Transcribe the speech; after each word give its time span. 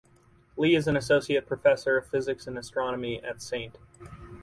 Lee 0.57 0.73
is 0.73 0.87
an 0.87 0.97
Associate 0.97 1.45
Professor 1.45 1.95
of 1.97 2.07
Physics 2.07 2.47
and 2.47 2.57
Astronomy 2.57 3.21
at 3.23 3.39
St. 3.39 3.77